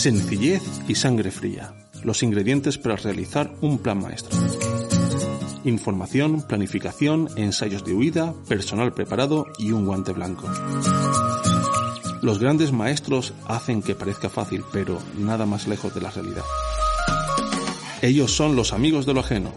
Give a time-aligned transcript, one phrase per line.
[0.00, 1.74] Sencillez y sangre fría.
[2.04, 4.34] Los ingredientes para realizar un plan maestro.
[5.64, 10.48] Información, planificación, ensayos de huida, personal preparado y un guante blanco.
[12.22, 16.44] Los grandes maestros hacen que parezca fácil, pero nada más lejos de la realidad.
[18.00, 19.52] Ellos son los amigos de lo ajeno.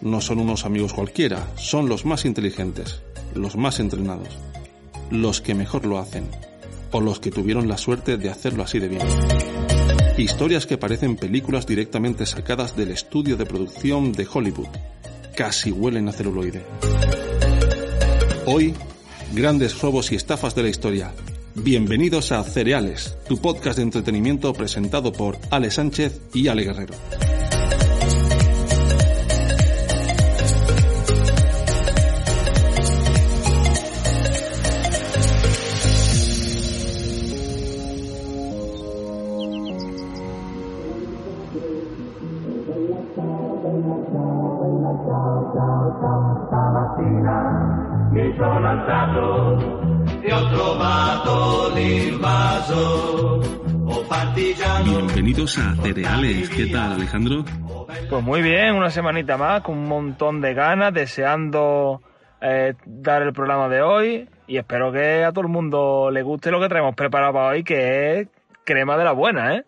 [0.00, 3.02] No son unos amigos cualquiera, son los más inteligentes,
[3.34, 4.38] los más entrenados,
[5.10, 6.26] los que mejor lo hacen,
[6.90, 9.53] o los que tuvieron la suerte de hacerlo así de bien.
[10.16, 14.68] Historias que parecen películas directamente sacadas del estudio de producción de Hollywood.
[15.36, 16.62] Casi huelen a celuloide.
[18.46, 18.74] Hoy,
[19.32, 21.12] grandes robos y estafas de la historia.
[21.56, 26.94] Bienvenidos a Cereales, tu podcast de entretenimiento presentado por Ale Sánchez y Ale Guerrero.
[54.84, 56.50] Bienvenidos a Cereales.
[56.50, 57.44] ¿Qué tal, Alejandro?
[58.08, 62.00] Pues muy bien, una semanita más, con un montón de ganas, deseando
[62.40, 66.50] eh, dar el programa de hoy y espero que a todo el mundo le guste
[66.50, 68.28] lo que traemos preparado para hoy, que es
[68.64, 69.64] crema de la buena, ¿eh?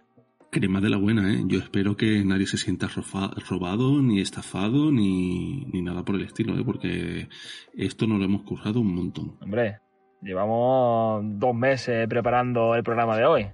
[0.56, 1.42] Crema de la buena, ¿eh?
[1.44, 6.58] Yo espero que nadie se sienta robado, ni estafado, ni, ni nada por el estilo,
[6.58, 6.62] ¿eh?
[6.64, 7.28] Porque
[7.76, 9.36] esto nos lo hemos currado un montón.
[9.42, 9.80] Hombre,
[10.22, 13.46] llevamos dos meses preparando el programa de hoy.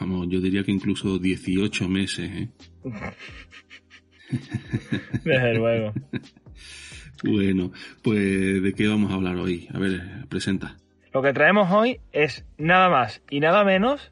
[0.00, 2.48] Vamos, yo diría que incluso 18 meses, ¿eh?
[5.22, 5.92] Desde luego.
[7.22, 7.70] bueno,
[8.02, 9.68] pues ¿de qué vamos a hablar hoy?
[9.74, 10.78] A ver, presenta.
[11.12, 14.10] Lo que traemos hoy es nada más y nada menos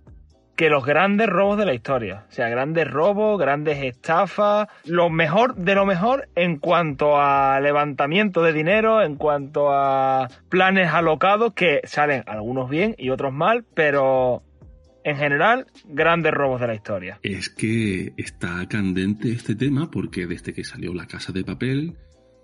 [0.59, 2.25] que los grandes robos de la historia.
[2.29, 8.43] O sea, grandes robos, grandes estafas, lo mejor de lo mejor en cuanto a levantamiento
[8.43, 14.43] de dinero, en cuanto a planes alocados que salen algunos bien y otros mal, pero
[15.05, 17.21] en general, grandes robos de la historia.
[17.23, 21.95] Es que está candente este tema porque desde que salió La Casa de Papel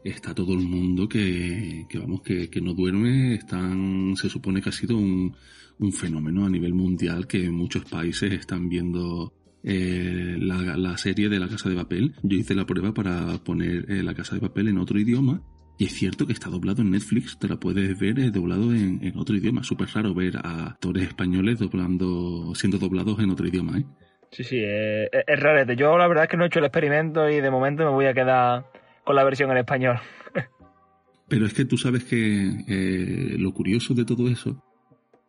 [0.05, 4.73] está todo el mundo que, vamos, que, que no duerme, están, se supone que ha
[4.73, 5.35] sido un
[5.79, 11.49] un fenómeno a nivel mundial que muchos países están viendo eh, la, serie de La
[11.49, 12.15] Casa de Papel.
[12.23, 15.41] Yo hice la prueba para poner eh, La Casa de Papel en otro idioma.
[15.77, 19.13] Y es cierto que está doblado en Netflix, te la puedes ver eh, doblado en,
[19.17, 19.65] otro idioma.
[19.65, 23.84] Súper raro ver a actores españoles doblando, siendo doblados en otro idioma, ¿eh?
[24.31, 25.73] Sí, sí, es, es raro.
[25.73, 28.07] Yo la verdad es que no he hecho el experimento y de momento me voy
[28.07, 28.67] a quedar
[29.05, 29.99] con la versión en español.
[31.29, 34.63] Pero es que tú sabes que lo curioso de todo eso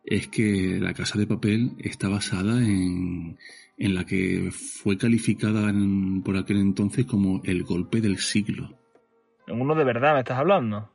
[0.06, 3.36] es que La Casa de Papel está basada en,
[3.76, 5.72] en la que fue calificada
[6.24, 8.78] por aquel entonces como el golpe del siglo.
[9.48, 10.90] ¿En uno de verdad me estás hablando?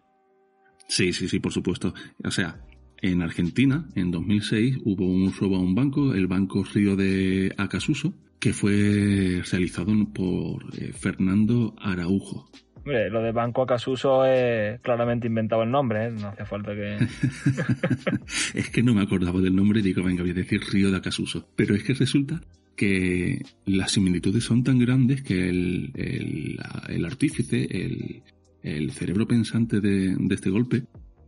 [0.88, 1.94] Sí, sí, sí, por supuesto.
[2.24, 2.66] O sea,
[3.02, 8.14] en Argentina, en 2006, hubo un robo a un banco, el Banco Río de Acasuso,
[8.40, 12.50] que fue realizado por eh, Fernando Araujo
[12.86, 16.12] lo de Banco Acasuso es claramente inventado el nombre, ¿eh?
[16.12, 16.98] no hace falta que...
[18.56, 20.98] es que no me acordaba del nombre y digo, venga, voy a decir Río de
[20.98, 21.48] Acasuso.
[21.56, 22.42] Pero es que resulta
[22.76, 28.24] que las similitudes son tan grandes que el, el, artífice, el,
[28.64, 30.84] el, cerebro pensante de, este golpe,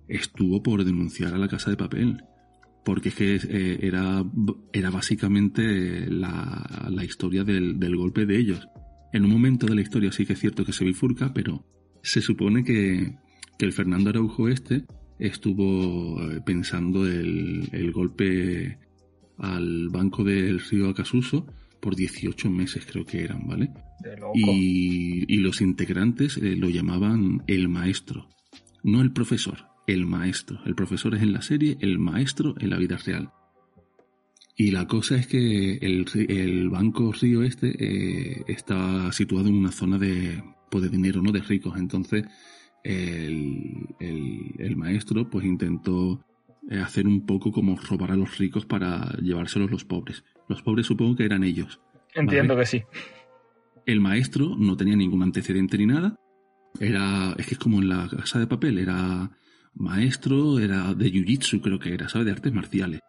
[0.08, 2.24] estuvo por denunciar a la casa de papel.
[2.84, 4.26] Porque es que eh, era,
[4.74, 8.68] era básicamente la, la historia del, del golpe de ellos
[9.14, 11.66] en un momento de la historia sí que es cierto que se bifurca, pero
[12.02, 13.16] se supone que,
[13.60, 14.84] el Fernando Araujo este
[15.20, 18.78] estuvo eh, pensando el, golpe
[19.38, 21.48] al banco del río Acasuso
[21.80, 23.72] por 18 meses creo que eran, ¿vale?
[24.34, 28.28] Y, los integrantes eh, lo llamaban el maestro,
[28.84, 30.60] no el profesor, el maestro.
[30.66, 33.32] El profesor es en la serie, el maestro en la vida real.
[34.56, 39.98] Y la cosa es que el, banco Río este eh, está situado en una zona
[39.98, 41.32] de, pues de dinero, ¿no?
[41.32, 41.78] De ricos.
[41.78, 42.26] Entonces,
[42.84, 46.24] el, el, maestro pues intentó
[46.70, 50.24] eh, hacer un poco como robar a los ricos para llevárselos los pobres.
[50.48, 51.80] Los pobres supongo que eran ellos.
[52.14, 52.84] Entiendo que sí.
[53.88, 56.16] El maestro no tenía ningún antecedente ni nada.
[56.80, 59.32] Era, es que es como en la casa de papel, era
[59.74, 62.26] maestro, era de jiu-jitsu creo que era, ¿sabes?
[62.26, 63.00] De artes marciales.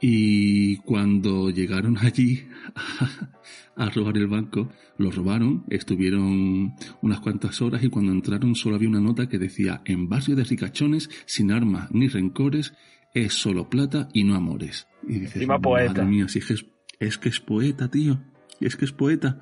[0.00, 2.46] Y cuando llegaron allí
[3.76, 8.88] a, robar el banco, lo robaron, estuvieron unas cuantas horas y cuando entraron solo había
[8.88, 12.74] una nota que decía, en barrio de ricachones, sin armas ni rencores,
[13.14, 14.88] es solo plata y no amores.
[15.06, 16.04] Y dices, poeta.
[16.04, 16.54] mía, si es, que
[16.98, 18.20] es, que es poeta, tío.
[18.60, 19.40] es que es poeta.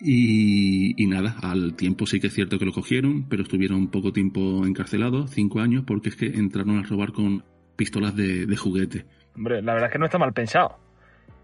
[0.00, 4.12] Y, y, nada, al tiempo sí que es cierto que lo cogieron, pero estuvieron poco
[4.12, 7.44] tiempo encarcelados, cinco años, porque es que entraron a robar con
[7.76, 9.06] pistolas de, de juguete.
[9.36, 10.78] Hombre, la verdad es que no está mal pensado.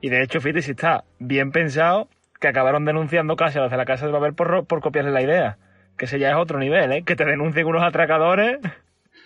[0.00, 2.08] Y de hecho, fíjate, si está bien pensado,
[2.40, 5.22] que acabaron denunciando casi a los de la Casa de Babel por, por copiarle la
[5.22, 5.58] idea.
[5.96, 7.02] Que ese ya es otro nivel, ¿eh?
[7.02, 8.58] Que te denuncien unos atracadores.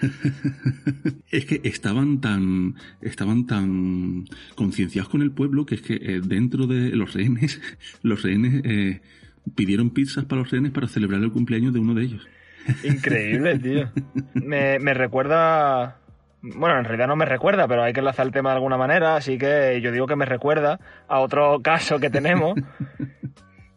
[1.31, 4.25] es que estaban tan estaban tan
[4.55, 7.61] concienciados con el pueblo que es que eh, dentro de los rehenes
[8.03, 9.01] los rehenes eh,
[9.55, 12.27] pidieron pizzas para los rehenes para celebrar el cumpleaños de uno de ellos
[12.83, 13.91] increíble tío
[14.35, 15.99] me, me recuerda
[16.43, 19.15] bueno, en realidad no me recuerda, pero hay que enlazar el tema de alguna manera,
[19.15, 22.55] así que yo digo que me recuerda a otro caso que tenemos.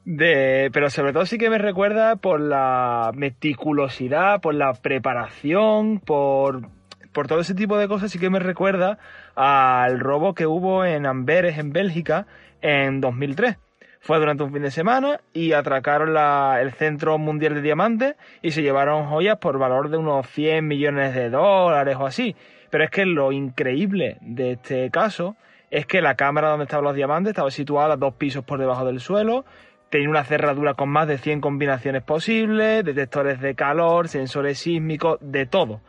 [0.04, 6.70] De, pero sobre todo sí que me recuerda por la meticulosidad, por la preparación, por,
[7.12, 9.00] por todo ese tipo de cosas, sí que me recuerda
[9.36, 12.28] al robo que hubo en Amberes, en Bélgica,
[12.62, 13.58] en 2003.
[14.00, 16.16] Fue durante un fin de semana y atracaron
[16.60, 21.16] el Centro Mundial de Diamantes y se llevaron joyas por valor de unos 100 millones
[21.16, 22.36] de dólares o así.
[22.70, 25.36] Pero es que lo increíble de este caso
[25.72, 29.00] es que la cámara donde estaban los diamantes estaba situada dos pisos por debajo del
[29.00, 29.46] suelo,
[29.90, 35.46] tenía una cerradura con más de 100 combinaciones posibles, detectores de calor, sensores sísmicos, de
[35.46, 35.82] todo.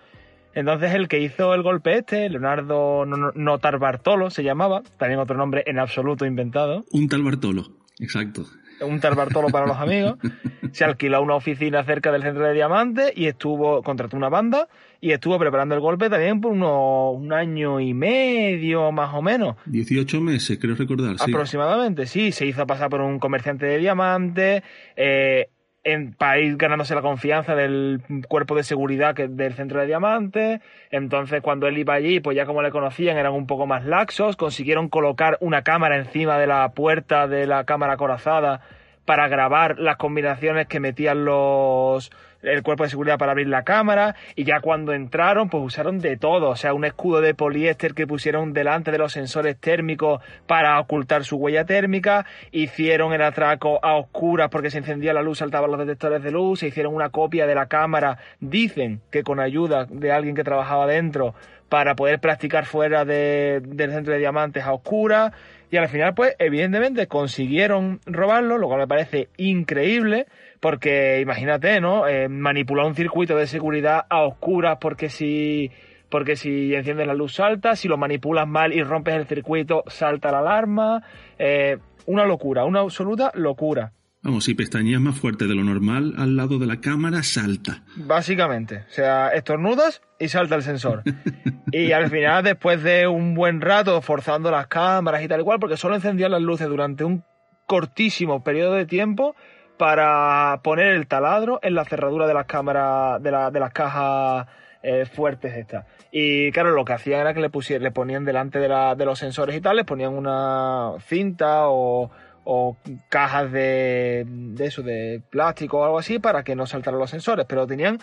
[0.55, 5.62] Entonces el que hizo el golpe este, Leonardo Notar Bartolo se llamaba, también otro nombre
[5.67, 6.84] en absoluto inventado.
[6.93, 7.67] Un tal Bartolo,
[7.99, 8.46] exacto
[8.84, 10.19] un tal Bartolo para los amigos,
[10.73, 14.69] se alquiló una oficina cerca del centro de diamantes y estuvo, contrató una banda
[15.01, 19.57] y estuvo preparando el golpe también por unos un año y medio más o menos.
[19.67, 21.17] 18 meses, creo recordar.
[21.19, 22.33] Aproximadamente, sí.
[22.33, 24.63] Se hizo pasar por un comerciante de diamantes.
[24.97, 25.49] Eh,
[25.87, 30.61] en, para ir ganándose la confianza del cuerpo de seguridad que, del centro de diamantes.
[30.91, 34.37] Entonces, cuando él iba allí, pues ya como le conocían, eran un poco más laxos.
[34.37, 38.63] Consiguieron colocar una cámara encima de la puerta de la cámara corazada
[39.05, 42.11] para grabar las combinaciones que metían los
[42.47, 46.17] el cuerpo de seguridad para abrir la cámara y ya cuando entraron pues usaron de
[46.17, 50.79] todo, o sea, un escudo de poliéster que pusieron delante de los sensores térmicos para
[50.81, 55.71] ocultar su huella térmica, hicieron el atraco a oscuras porque se encendía la luz, saltaban
[55.71, 59.87] los detectores de luz, se hicieron una copia de la cámara, dicen que con ayuda
[59.89, 61.35] de alguien que trabajaba dentro
[61.69, 65.33] para poder practicar fuera de, del centro de diamantes a oscuras
[65.71, 70.27] y al final, pues, evidentemente consiguieron robarlo, lo cual me parece increíble,
[70.67, 72.09] porque imagínate, ¿no?
[72.09, 75.71] Eh, manipular un circuito de seguridad a oscuras porque si
[76.11, 80.33] porque si enciendes la luz salta, si lo manipulas mal y rompes el circuito salta
[80.33, 81.05] la alarma,
[81.39, 83.93] eh, una locura, una absoluta locura.
[84.25, 87.85] Vamos, si pestañeas más fuerte de lo normal al lado de la cámara, salta.
[87.95, 88.87] Básicamente.
[88.89, 91.05] O sea, estornudas y salta el sensor.
[91.71, 95.61] y al final, después de un buen rato forzando las cámaras y tal y cual,
[95.61, 97.23] porque solo encendían las luces durante un
[97.67, 99.37] cortísimo periodo de tiempo
[99.76, 104.46] para poner el taladro en la cerradura de las cámaras, de, de las cajas
[104.82, 105.87] eh, fuertes estas.
[106.11, 109.05] Y claro, lo que hacían era que le, pusieran, le ponían delante de, la, de
[109.05, 112.11] los sensores y tal, les ponían una cinta o
[112.49, 112.76] o
[113.08, 117.44] cajas de, de eso, de plástico o algo así para que no saltaran los sensores,
[117.49, 117.99] pero tenían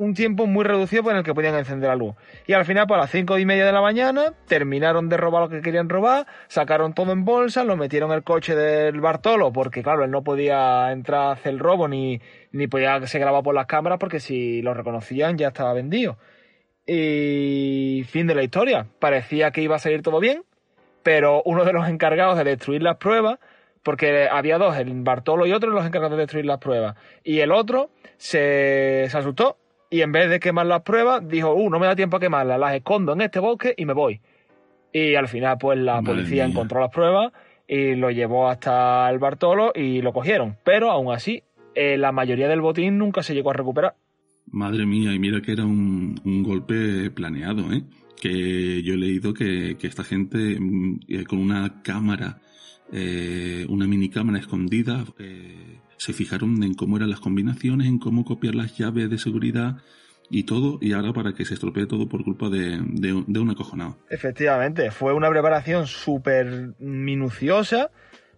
[0.00, 2.14] un tiempo muy reducido en el que podían encender la luz.
[2.46, 5.42] Y al final, pues a las cinco y media de la mañana, terminaron de robar
[5.42, 9.52] lo que querían robar, sacaron todo en bolsa, lo metieron en el coche del Bartolo,
[9.52, 12.18] porque claro, él no podía entrar a hacer el robo ni,
[12.50, 16.16] ni podía se grababa por las cámaras, porque si lo reconocían ya estaba vendido.
[16.86, 18.86] Y fin de la historia.
[19.00, 20.44] Parecía que iba a salir todo bien,
[21.02, 23.38] pero uno de los encargados de destruir las pruebas
[23.82, 26.96] porque había dos, el Bartolo y otro, los encargados de destruir las pruebas.
[27.24, 29.56] Y el otro se, asustó
[29.90, 32.58] y en vez de quemar las pruebas, dijo, uh, no me da tiempo a quemarlas,
[32.58, 34.20] las escondo en este bosque y me voy.
[34.92, 37.32] Y al final, pues la policía encontró las pruebas
[37.68, 40.56] y lo llevó hasta el Bartolo y lo cogieron.
[40.64, 41.42] Pero aún así,
[41.74, 43.94] eh, la mayoría del botín nunca se llegó a recuperar.
[44.46, 47.82] Madre mía, y mira que era un, golpe planeado, ¿eh?
[48.20, 52.40] Que yo he leído que, que esta gente mm, eh, con una cámara
[52.92, 55.04] eh, una mini cámara escondida.
[55.18, 59.76] Eh, se fijaron en cómo eran las combinaciones, en cómo copiar las llaves de seguridad
[60.30, 63.98] y todo, y ahora para que se estropee todo por culpa de, de, un acojonado.
[64.08, 67.90] Efectivamente, fue una preparación súper minuciosa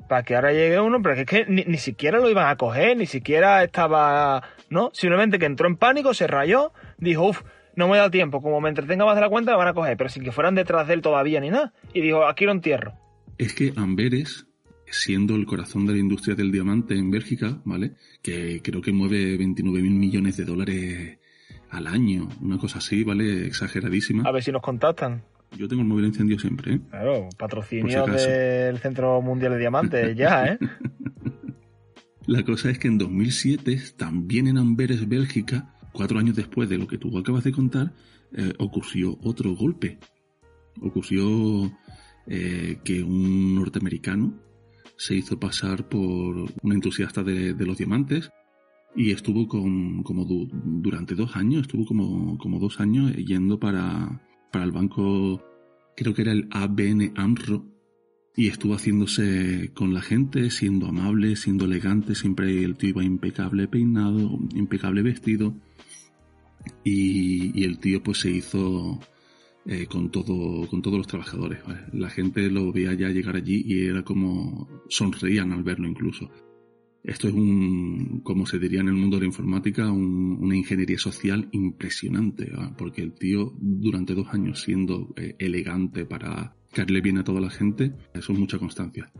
[0.08, 2.96] para que ahora llegue uno, pero es que ni, ni, siquiera lo iban a coger,
[2.96, 4.90] ni siquiera estaba, ¿no?
[4.92, 7.42] Simplemente que entró en pánico, se rayó, dijo, uff,
[7.76, 9.96] no me da tiempo, como me entretenga más de la cuenta, me van a coger,
[9.96, 11.72] pero sin que fueran detrás de él todavía ni nada.
[11.94, 12.98] Y dijo, aquí lo entierro
[13.38, 14.46] es que Amberes,
[14.92, 17.94] siendo el corazón de la industria del diamante en Bélgica, ¿vale?
[18.20, 21.18] Que creo que mueve 29 mil millones de dólares
[21.70, 23.46] al año, una cosa así, ¿vale?
[23.46, 24.24] Exageradísima.
[24.28, 25.24] A ver si nos contactan.
[25.56, 26.80] Yo tengo el móvil encendido siempre, ¿eh?
[26.90, 30.58] Claro, patrocinio del Centro Mundial de Diamantes, ya, ¿eh?
[32.26, 36.86] La cosa es que en 2007, también en Amberes, Bélgica, cuatro años después de lo
[36.86, 37.92] que tú acabas de contar,
[38.32, 39.98] eh, ocurrió otro golpe.
[40.80, 41.70] Ocurrió
[42.26, 44.34] eh, que un norteamericano
[45.02, 48.30] se hizo pasar por un entusiasta de, los diamantes
[48.94, 54.64] y estuvo con, como durante dos años, estuvo como, como dos años yendo para, para
[54.64, 55.42] el banco,
[55.96, 57.66] creo que era el ABN AMRO,
[58.36, 63.66] y estuvo haciéndose con la gente, siendo amable, siendo elegante, siempre el tío iba impecable
[63.66, 65.54] peinado, impecable vestido,
[66.84, 69.00] y, el tío pues se hizo
[69.66, 71.60] eh, con todo con todos los trabajadores
[71.92, 76.30] la gente lo veía ya llegar allí y era como sonreían al verlo incluso.
[77.04, 81.48] Esto es un como se diría en el mundo de la informática una ingeniería social
[81.52, 87.40] impresionante porque el tío durante dos años siendo eh, elegante para caerle bien a toda
[87.40, 89.12] la gente eso es mucha constancia.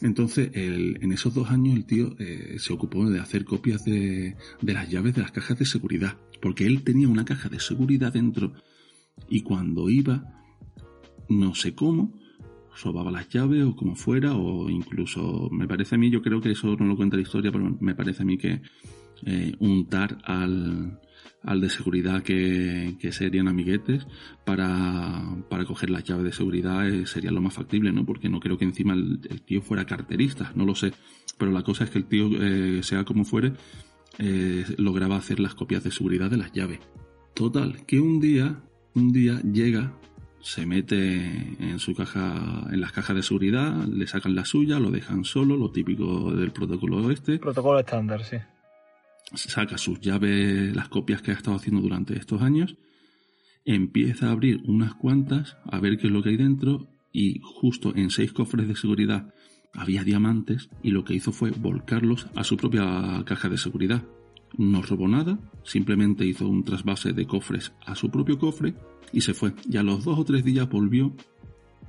[0.00, 4.88] Entonces, en esos dos años el tío eh, se ocupó de hacer copias de, las
[4.88, 8.52] llaves de las cajas de seguridad, porque él tenía una caja de seguridad dentro
[9.28, 10.24] y cuando iba,
[11.28, 12.12] no sé cómo,
[12.82, 16.52] robaba las llaves o como fuera, o incluso, me parece a mí, yo creo que
[16.52, 18.62] eso no lo cuenta la historia, pero me parece a mí que
[19.26, 21.00] eh, untar al,
[21.42, 24.06] al de seguridad que, serían amiguetes
[24.44, 28.04] para, para coger las llaves de seguridad eh, sería lo más factible, ¿no?
[28.04, 30.92] Porque no creo que encima el, tío fuera carterista, no lo sé.
[31.36, 33.54] Pero la cosa es que el tío, eh, sea como fuere,
[34.76, 36.80] lograba hacer las copias de seguridad de las llaves.
[37.34, 38.64] Total, que un día,
[38.94, 39.92] un día llega,
[40.40, 44.90] se mete en su caja, en las cajas de seguridad, le sacan la suya, lo
[44.90, 47.38] dejan solo, lo típico del protocolo este.
[47.38, 48.38] Protocolo estándar, sí
[49.34, 52.76] saca sus llaves, las copias que ha estado haciendo durante estos años,
[53.64, 57.94] empieza a abrir unas cuantas, a ver qué es lo que hay dentro, y justo
[57.94, 59.34] en seis cofres de seguridad
[59.74, 64.02] había diamantes, y lo que hizo fue volcarlos a su propia caja de seguridad.
[64.56, 68.74] No robó nada, simplemente hizo un trasvase de cofres a su propio cofre
[69.12, 69.52] y se fue.
[69.68, 71.14] Y a los dos o tres días volvió,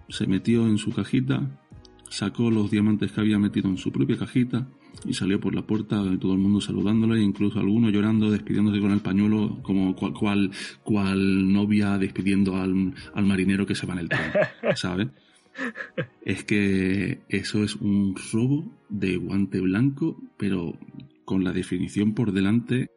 [0.09, 1.61] se metió en su cajita,
[2.09, 4.67] sacó los diamantes que había metido en su propia cajita,
[5.05, 8.99] y salió por la puerta todo el mundo saludándole, incluso algunos llorando, despidiéndose con el
[8.99, 10.51] pañuelo, como cual,
[10.83, 14.31] cual, novia despidiendo al, al, marinero que se va en el tren,
[14.75, 15.07] ¿sabes?
[16.23, 20.77] Es que eso es un robo de guante blanco, pero
[21.29, 22.89] con la definición por delante,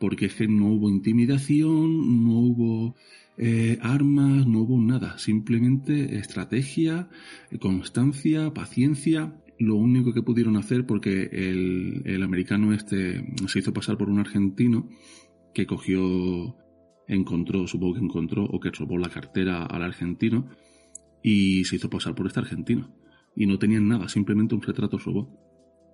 [0.00, 2.94] porque es que no hubo intimidación, no hubo
[3.36, 7.10] eh, armas, no hubo nada, simplemente estrategia,
[7.60, 14.08] constancia, paciencia lo único que pudieron hacer, porque el, americano este se hizo pasar por
[14.08, 14.88] un argentino
[15.52, 16.56] que cogió,
[17.08, 20.48] encontró, supongo que encontró, o que robó la cartera al argentino
[21.22, 22.88] y se hizo pasar por este argentino.
[23.34, 25.28] Y no tenían nada, simplemente un retrato robot.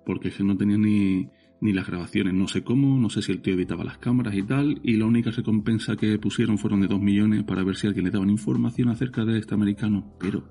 [0.07, 1.29] Porque no tenían ni,
[1.63, 4.43] ni las grabaciones, no sé cómo, no sé si el tío evitaba las cámaras y
[4.43, 8.05] tal, y la única recompensa que pusieron fueron de dos millones para ver si alguien
[8.05, 10.43] le daban información acerca de este americano, pero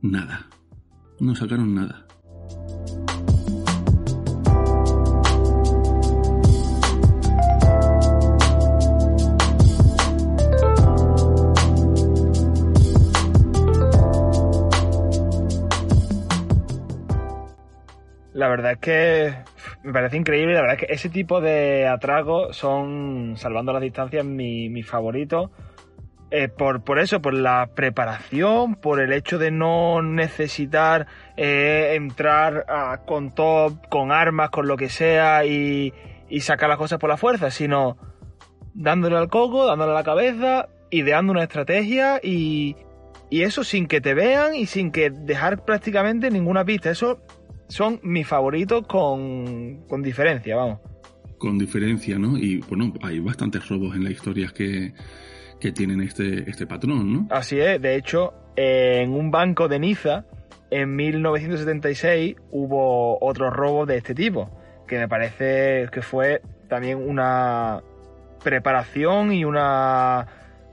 [0.00, 0.48] nada,
[1.20, 2.06] no sacaron nada.
[18.32, 19.53] La verdad es que
[19.84, 24.24] me parece increíble, la verdad es que ese tipo de atragos son, salvando las distancias,
[24.24, 25.50] mi, mi favorito
[26.36, 32.66] eh, por, por, eso, por la preparación, por el hecho de no necesitar eh, entrar
[33.06, 35.92] con top, con armas, con lo que sea y,
[36.40, 37.96] sacar las cosas por la fuerza, sino
[38.74, 42.74] dándole al coco, dándole a la cabeza, ideando una estrategia y,
[43.30, 46.90] y eso sin que te vean y sin que dejar prácticamente ninguna pista.
[46.90, 47.20] Eso
[47.68, 50.80] son mis favoritos con, con diferencia, vamos.
[51.38, 52.38] Con diferencia, ¿no?
[52.38, 54.94] Y bueno, hay bastantes robos en las historias que
[55.64, 57.26] que tienen este, este patrón, ¿no?
[57.30, 60.24] Así es, de hecho, en un banco de Niza,
[60.70, 64.50] en 1976, hubo otro robo de este tipo,
[64.86, 67.82] que me parece que fue también una
[68.42, 70.26] preparación y una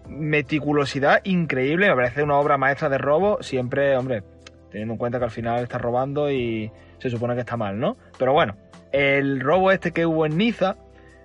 [0.09, 4.23] meticulosidad increíble, me parece una obra maestra de robo, siempre, hombre,
[4.71, 7.97] teniendo en cuenta que al final está robando y se supone que está mal, ¿no?
[8.17, 8.55] Pero bueno,
[8.91, 10.77] el robo este que hubo en Niza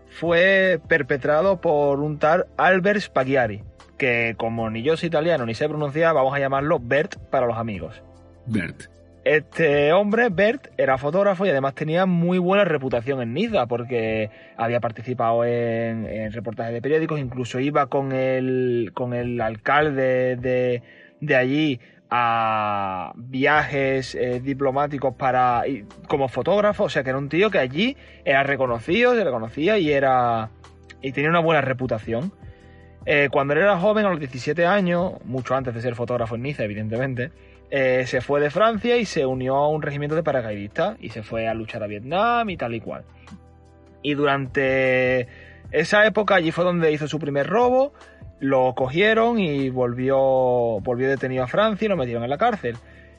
[0.09, 3.63] fue perpetrado por un tal Albert Spaghiari,
[3.99, 7.57] que como ni yo soy italiano ni sé pronunciar, vamos a llamarlo Bert para los
[7.57, 8.03] amigos.
[8.47, 8.85] Bert.
[9.25, 14.79] Este hombre, Bert, era fotógrafo y además tenía muy buena reputación en Niza porque había
[14.79, 20.83] participado en, reportajes de periódicos, incluso iba con el, con el alcalde de,
[21.21, 25.65] de allí a viajes eh, diplomáticos para
[26.09, 29.79] como fotógrafo, o sea que era un tío que allí era reconocido, se le conocía
[29.79, 30.51] y era
[31.03, 32.33] y tenía una buena reputación.
[33.05, 36.43] Eh, cuando él era joven, a los 17 años, mucho antes de ser fotógrafo en
[36.43, 37.31] Niza, evidentemente,
[37.71, 41.23] eh, se fue de Francia y se unió a un regimiento de paracaidistas y se
[41.23, 43.05] fue a luchar a Vietnam y tal y cual.
[44.03, 45.29] Y durante
[45.71, 47.93] esa época allí fue donde hizo su primer robo,
[48.41, 50.17] lo cogieron y volvió,
[50.81, 52.77] volvió detenido a Francia y lo metieron en la cárcel.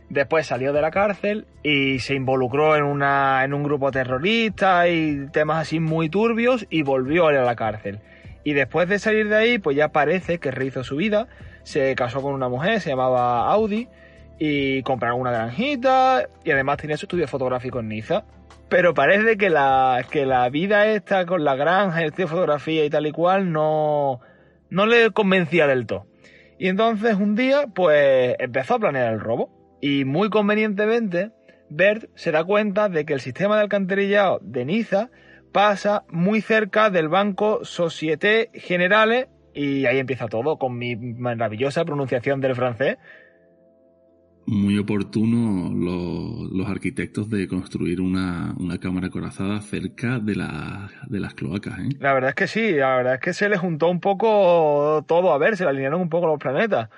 [0.10, 5.28] Después salió de la cárcel y se involucró en, una, en un grupo terrorista y
[5.32, 8.00] temas así muy turbios y volvió a ir a la cárcel.
[8.44, 11.28] Y después de salir de ahí, pues ya parece que rehizo su vida.
[11.64, 13.90] Se casó con una mujer, se llamaba Audi,
[14.40, 18.24] y compraron una granjita y además tenía su estudio fotográfico en Niza.
[18.70, 22.86] Pero parece que la, que la vida esta con la granja, el estudio de fotografía
[22.86, 24.20] y tal y cual no,
[24.70, 26.06] no le convencía del todo.
[26.60, 29.78] Y entonces un día, pues empezó a planear el robo.
[29.80, 31.32] Y muy convenientemente,
[31.70, 35.10] Bert se da cuenta de que el sistema de alcantarillado de Niza
[35.52, 42.42] pasa muy cerca del banco Société Generale y ahí empieza todo con mi maravillosa pronunciación
[42.42, 42.98] del francés.
[44.48, 50.42] Muy oportuno los, arquitectos de construir una, cámara corazada cerca de,
[51.08, 51.80] de las cloacas.
[51.80, 51.90] ¿eh?
[52.00, 55.34] La verdad es que sí, la verdad es que se le juntó un poco todo
[55.34, 56.90] a ver, se le alinearon un poco los planetas.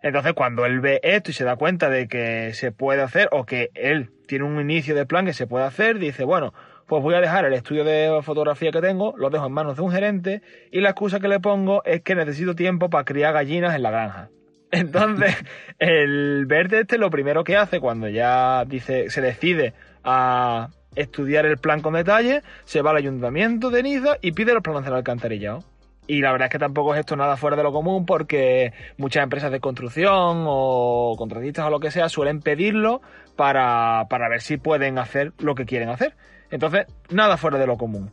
[0.00, 3.46] Entonces cuando él ve esto y se da cuenta de que se puede hacer o
[3.46, 6.54] que él tiene un inicio de plan que se puede hacer, dice, bueno,
[6.86, 9.82] pues voy a dejar el estudio de fotografía que tengo, lo dejo en manos de
[9.82, 13.74] un gerente y la excusa que le pongo es que necesito tiempo para criar gallinas
[13.74, 14.30] en la granja.
[14.72, 15.36] Entonces,
[15.78, 21.58] el verde este lo primero que hace cuando ya dice, se decide a estudiar el
[21.58, 25.62] plan con detalle, se va al ayuntamiento de Niza y pide los planos del alcantarillado.
[26.08, 29.22] Y la verdad es que tampoco es esto nada fuera de lo común porque muchas
[29.22, 33.00] empresas de construcción o contratistas o lo que sea suelen pedirlo
[33.36, 36.16] para, para ver si pueden hacer lo que quieren hacer.
[36.50, 38.10] Entonces, nada fuera de lo común.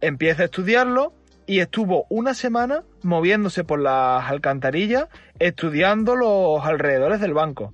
[0.00, 1.12] Empieza a estudiarlo
[1.46, 7.72] y estuvo una semana moviéndose por las alcantarillas estudiando los alrededores del banco.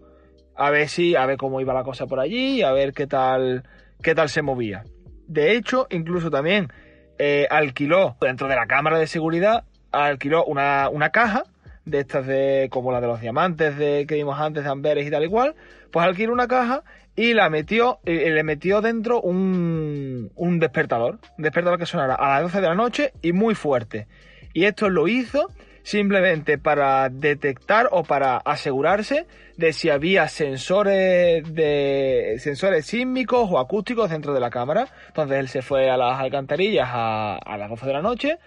[0.55, 3.65] A ver si, a ver cómo iba la cosa por allí, a ver qué tal,
[4.03, 4.85] qué tal se movía.
[5.27, 6.69] De hecho, incluso también
[7.19, 11.45] eh, alquiló dentro de la cámara de seguridad, alquiló una, caja
[11.85, 15.11] de estas de como la de los diamantes de que vimos antes de Amberes y
[15.11, 15.55] tal igual,
[15.91, 21.43] pues alquiló una caja y la metió, eh, le metió dentro un, un despertador, un
[21.43, 24.07] despertador que sonara a las 12 de la noche y muy fuerte.
[24.55, 25.49] Y esto lo hizo
[25.83, 34.11] simplemente para detectar o para asegurarse de si había sensores de sensores sísmicos o acústicos
[34.11, 34.89] dentro de la cámara.
[35.09, 38.39] Entonces él se fue a las alcantarillas a, las 12 de la noche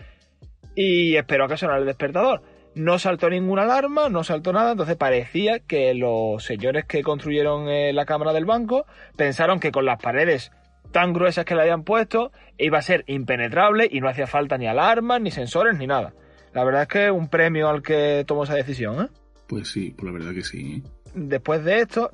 [0.75, 2.41] y esperó a que sonara el despertador.
[2.75, 7.93] No saltó ninguna alarma, no saltó nada, entonces parecía que los señores que construyeron eh,
[7.93, 8.85] la cámara del banco
[9.15, 10.51] pensaron que con las paredes
[10.91, 14.67] tan gruesas que le habían puesto iba a ser impenetrable y no hacía falta ni
[14.67, 16.13] alarmas, ni sensores, ni nada.
[16.53, 19.07] La verdad es que un premio al que tomó esa decisión, ¿eh?
[19.47, 20.83] Pues sí, por la verdad que sí.
[21.13, 22.11] Después de esto,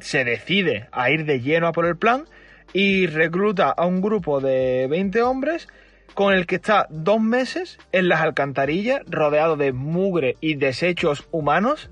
[0.00, 2.24] se decide a ir de lleno a por el plan
[2.72, 5.68] y recluta a un grupo de 20 hombres
[6.14, 11.90] con el que está dos meses en las alcantarillas rodeado de mugre y desechos humanos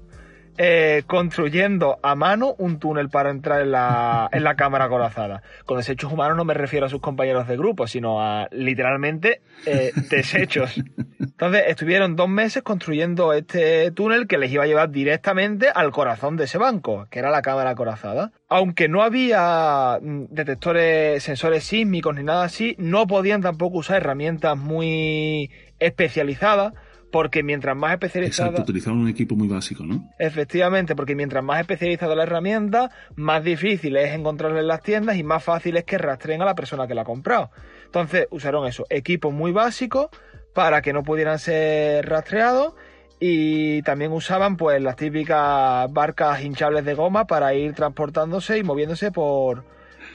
[0.62, 5.42] eh, construyendo a mano un túnel para entrar en la, en la cámara corazada.
[5.64, 9.90] Con desechos humanos no me refiero a sus compañeros de grupo, sino a literalmente eh,
[10.10, 10.76] desechos.
[11.18, 16.36] Entonces estuvieron dos meses construyendo este túnel que les iba a llevar directamente al corazón
[16.36, 18.32] de ese banco, que era la cámara corazada.
[18.46, 24.58] Aunque no había mm, detectores, sensores sísmicos ni nada así, no podían tampoco usar herramientas
[24.58, 26.74] muy especializadas
[27.10, 28.50] porque mientras más especializado...
[28.50, 30.08] Exacto, utilizaban un equipo muy básico, ¿no?
[30.18, 35.22] Efectivamente, porque mientras más especializada la herramienta, más difícil es encontrarla en las tiendas y
[35.22, 37.50] más fácil es que rastreen a la persona que la ha comprado.
[37.86, 40.08] Entonces usaron eso, equipos muy básicos
[40.54, 42.74] para que no pudieran ser rastreados
[43.18, 49.12] y también usaban pues las típicas barcas hinchables de goma para ir transportándose y moviéndose
[49.12, 49.64] por,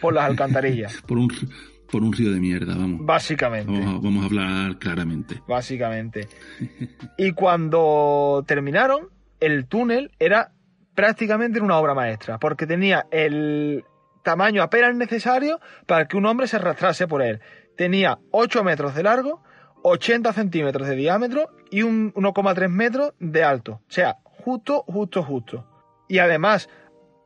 [0.02, 1.02] por las alcantarillas.
[1.06, 1.30] por un
[1.92, 3.06] por un río de mierda, vamos.
[3.06, 3.72] Básicamente.
[3.72, 5.42] Vamos, a hablar claramente.
[5.48, 6.28] Básicamente.
[7.18, 10.52] y cuando terminaron, el túnel era
[10.94, 13.84] prácticamente una obra maestra, porque tenía el
[14.24, 17.40] tamaño apenas necesario para que un hombre se arrastrase por él.
[17.78, 19.44] Tenía 8 metros de largo,
[19.84, 23.82] 80 centímetros de diámetro y un 1,3 metros de alto.
[23.88, 25.68] O sea, justo, justo, justo.
[26.08, 26.70] Y además,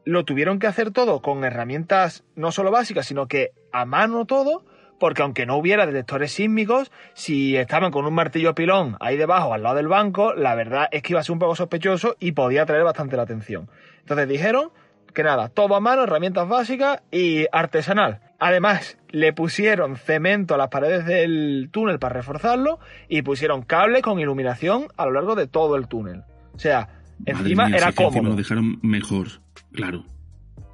[0.05, 4.63] lo tuvieron que hacer todo con herramientas no solo básicas, sino que a mano todo,
[4.99, 9.63] porque aunque no hubiera detectores sísmicos, si estaban con un martillo pilón ahí debajo, al
[9.63, 12.63] lado del banco, la verdad es que iba a ser un poco sospechoso y podía
[12.63, 13.69] atraer bastante la atención.
[14.01, 14.71] Entonces dijeron
[15.13, 18.19] que nada, todo a mano, herramientas básicas y artesanal.
[18.39, 24.19] Además, le pusieron cemento a las paredes del túnel para reforzarlo y pusieron cable con
[24.19, 26.23] iluminación a lo largo de todo el túnel.
[26.53, 26.89] O sea,
[27.25, 28.29] encima era cómodo.
[28.29, 29.27] lo dejaron mejor,
[29.73, 30.05] claro.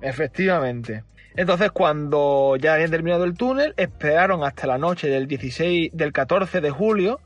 [0.01, 1.03] Efectivamente.
[1.37, 6.61] Entonces, cuando ya habían terminado el túnel, esperaron hasta la noche del 16, del 14
[6.61, 7.19] de julio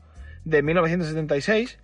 [0.44, 1.78] de 1976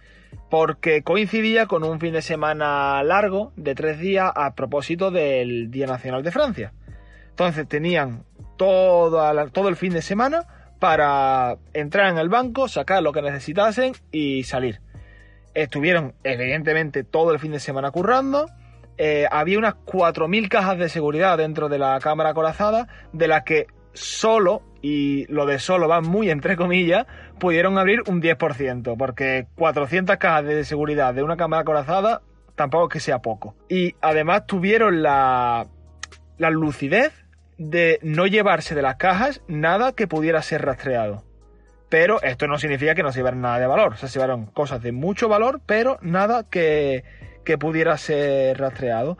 [0.50, 5.86] porque coincidía con un fin de semana largo de tres días a propósito del Día
[5.86, 6.72] Nacional de Francia.
[7.30, 8.24] Entonces tenían
[8.56, 10.46] todo, todo el fin de semana
[10.78, 14.80] para entrar en el banco, sacar lo que necesitasen y salir.
[15.54, 18.46] Estuvieron evidentemente todo el fin de semana currando.
[18.98, 23.66] Eh, había unas 4.000 cajas de seguridad dentro de la cámara acorazada, de las que
[23.92, 27.06] solo, y lo de solo va muy entre comillas,
[27.38, 32.22] pudieron abrir un 10%, porque 400 cajas de seguridad de una cámara acorazada
[32.54, 33.54] tampoco es que sea poco.
[33.68, 35.66] Y además tuvieron la,
[36.38, 37.12] la lucidez
[37.58, 41.24] de no llevarse de las cajas nada que pudiera ser rastreado.
[41.88, 43.92] Pero esto no significa que no se llevaran nada de valor.
[43.92, 47.04] O sea, se llevaron cosas de mucho valor, pero nada que,
[47.46, 49.16] que pudiera ser rastreado.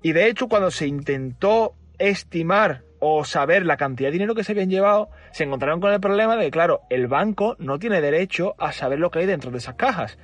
[0.00, 4.52] Y de hecho, cuando se intentó estimar o saber la cantidad de dinero que se
[4.52, 8.54] habían llevado, se encontraron con el problema de que, claro, el banco no tiene derecho
[8.58, 10.18] a saber lo que hay dentro de esas cajas.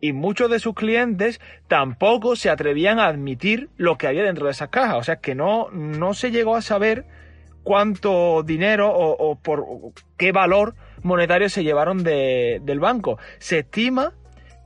[0.00, 4.52] Y muchos de sus clientes tampoco se atrevían a admitir lo que había dentro de
[4.52, 4.96] esas cajas.
[4.96, 7.04] O sea que no, no se llegó a saber
[7.64, 9.66] cuánto dinero o, por
[10.16, 13.18] qué valor monetario se llevaron del banco.
[13.38, 14.12] Se estima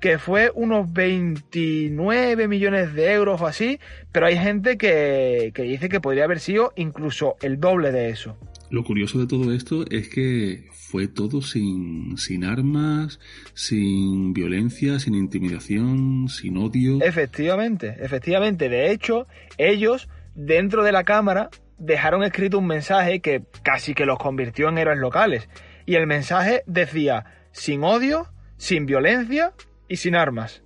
[0.00, 3.80] que fue unos 29 millones de euros o así,
[4.12, 8.36] pero hay gente que, dice que podría haber sido incluso el doble de eso.
[8.68, 13.20] Lo curioso de todo esto es que fue todo sin, sin armas,
[13.54, 16.98] sin violencia, sin intimidación, sin odio.
[17.00, 18.68] Efectivamente, efectivamente.
[18.68, 24.18] De hecho, ellos, dentro de la cámara, dejaron escrito un mensaje que casi que los
[24.18, 25.48] convirtió en héroes locales.
[25.86, 29.52] Y el mensaje decía, sin odio, sin violencia
[29.88, 30.62] y sin armas.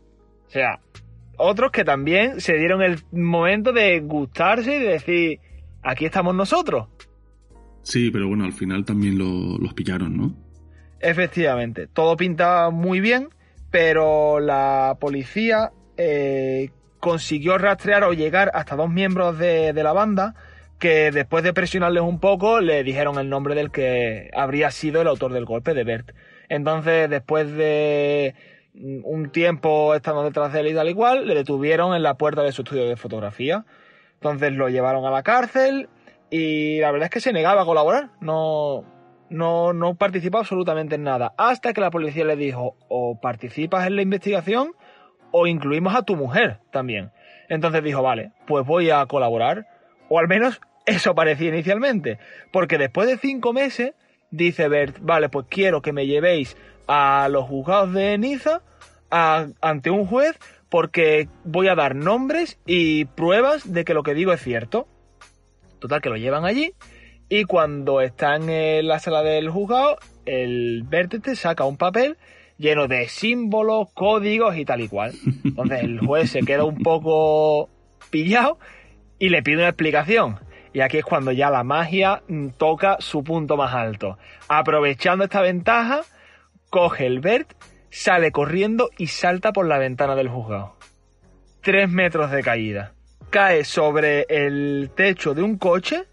[0.46, 0.80] O sea,
[1.36, 5.40] otros que también se dieron el momento de gustarse y de decir,
[5.82, 6.88] aquí estamos nosotros.
[7.82, 10.34] Sí, pero bueno, al final también los pillaron, ¿no?
[11.00, 13.30] Efectivamente, todo pintaba muy bien,
[13.70, 20.34] pero la policía eh, consiguió rastrear o llegar hasta dos miembros de, de la banda
[20.78, 25.08] que después de presionarles un poco le dijeron el nombre del que habría sido el
[25.08, 26.12] autor del golpe, de Bert.
[26.48, 28.34] Entonces, después de
[29.04, 32.52] un tiempo estando detrás de él y tal igual, le detuvieron en la puerta de
[32.52, 33.64] su estudio de fotografía.
[34.14, 35.88] Entonces lo llevaron a la cárcel
[36.30, 38.84] y la verdad es que se negaba a colaborar, no,
[39.28, 43.96] no, no participó absolutamente en nada, hasta que la policía le dijo o participas en
[43.96, 44.72] la investigación
[45.32, 47.10] o incluimos a tu mujer también.
[47.48, 49.66] Entonces dijo, vale, pues voy a colaborar,
[50.08, 52.18] o al menos eso parecía inicialmente,
[52.52, 53.94] porque después de cinco meses
[54.30, 58.62] dice Bert, vale, pues quiero que me llevéis a los juzgados de Niza
[59.10, 64.32] ante un juez porque voy a dar nombres y pruebas de que lo que digo
[64.32, 64.86] es cierto.
[65.80, 66.74] Total, que lo llevan allí
[67.32, 72.18] y cuando están en la sala del juzgado, el vértice saca un papel
[72.58, 75.12] lleno de símbolos, códigos y tal y cual.
[75.44, 77.70] Entonces el juez se queda un poco
[78.10, 78.58] pillado
[79.20, 80.40] y le pide una explicación.
[80.72, 82.22] Y aquí es cuando ya la magia
[82.58, 84.18] toca su punto más alto.
[84.48, 86.02] Aprovechando esta ventaja,
[86.68, 87.54] coge el Bert,
[87.90, 90.76] sale corriendo y salta por la ventana del juzgado.
[91.60, 92.92] Tres metros de caída.
[93.30, 96.04] Cae sobre el techo de un coche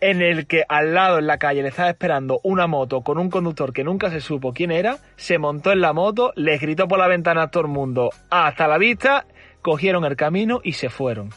[0.00, 3.30] en el que al lado en la calle le estaba esperando una moto con un
[3.30, 6.98] conductor que nunca se supo quién era, se montó en la moto, le gritó por
[6.98, 9.26] la ventana a todo el mundo, hasta la vista,
[9.62, 11.30] cogieron el camino y se fueron.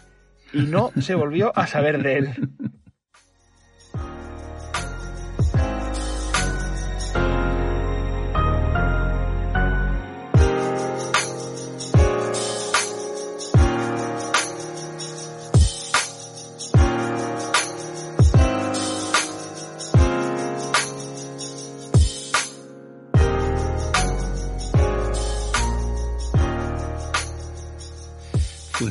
[0.54, 2.30] Y no se volvió a saber de él.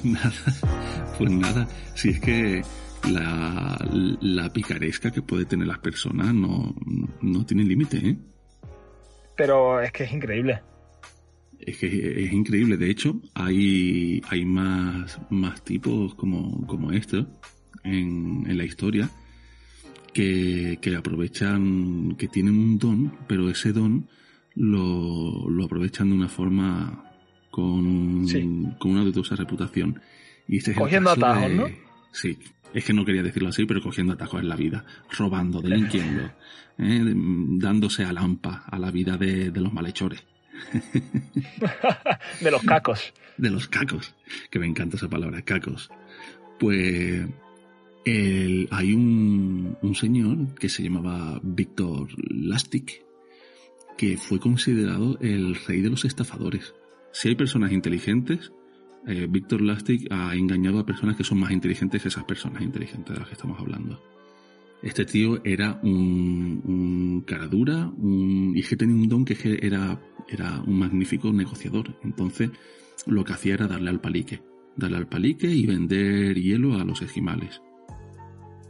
[0.03, 0.33] Pues nada,
[1.19, 1.69] pues nada.
[1.95, 2.62] Si es que
[3.11, 3.79] la,
[4.21, 6.75] la picaresca que puede tener las personas no,
[7.21, 8.17] no tiene límite, ¿eh?
[9.37, 10.61] Pero es que es increíble.
[11.61, 12.77] Es que es increíble.
[12.77, 17.25] De hecho, hay, hay más, más tipos como, como este
[17.85, 19.09] en, en la historia
[20.12, 24.09] que, que aprovechan, que tienen un don, pero ese don
[24.55, 27.12] lo, lo aprovechan de una forma
[27.53, 28.27] con,
[28.79, 30.01] con una dudosa reputación.
[30.49, 31.67] Y este cogiendo atajos, ¿no?
[32.11, 32.38] Sí,
[32.75, 34.85] es que no quería decirlo así, pero cogiendo atajos en la vida,
[35.17, 36.33] robando, delinquiendo,
[36.79, 37.12] ¿eh?
[37.15, 40.25] dándose a lampa a la vida de, de los malhechores.
[42.41, 43.12] de los cacos.
[43.37, 44.15] De los cacos,
[44.51, 45.91] que me encanta esa palabra, cacos.
[46.59, 47.27] Pues
[48.05, 53.05] el, hay un, un, señor que se llamaba Víctor Lastic,
[53.99, 56.75] que fue considerado el rey de los estafadores.
[57.12, 58.53] Si hay personas inteligentes,
[59.07, 63.12] eh, Víctor Lastic ha engañado a personas que son más inteligentes que esas personas inteligentes
[63.12, 64.03] de las que estamos hablando.
[64.83, 70.01] Este tío era un, un cara dura, un, y que tenía un don que era,
[70.29, 71.96] era un magnífico negociador.
[72.03, 72.51] Entonces,
[73.07, 74.42] lo que hacía era darle al palique.
[74.77, 77.61] Darle al palique y vender hielo a los esquimales.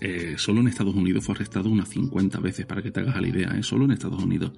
[0.00, 3.28] Eh, solo en Estados Unidos fue arrestado unas 50 veces, para que te hagas la
[3.28, 3.62] idea, ¿eh?
[3.62, 4.52] solo en Estados Unidos.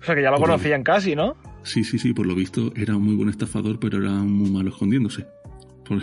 [0.00, 1.36] O sea que ya lo conocían casi, ¿no?
[1.62, 4.70] Sí, sí, sí, por lo visto era un muy buen estafador, pero era muy malo
[4.70, 5.26] escondiéndose.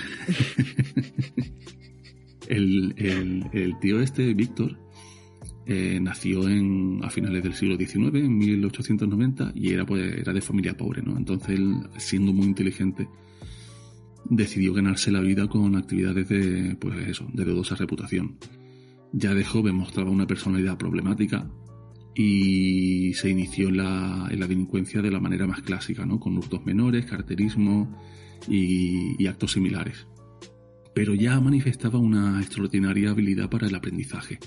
[2.47, 2.93] el,
[3.51, 4.77] el, tío este, Víctor,
[5.65, 10.41] eh, nació en, a finales del siglo XIX, en 1890, y era, pues, era de
[10.41, 11.17] familia pobre, ¿no?
[11.17, 13.07] Entonces él, siendo muy inteligente,
[14.25, 18.37] decidió ganarse la vida con actividades de, pues eso, de dudosa reputación.
[19.11, 21.47] Ya de joven mostraba una personalidad problemática
[22.15, 26.19] y se inició en la, en la delincuencia de la manera más clásica, ¿no?
[26.19, 27.95] Con hurtos menores, carterismo
[28.47, 30.07] y actos similares
[30.95, 34.39] pero ya manifestaba una extraordinaria habilidad para el aprendizaje